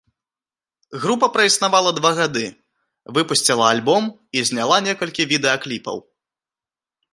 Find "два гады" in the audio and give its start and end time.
1.99-2.47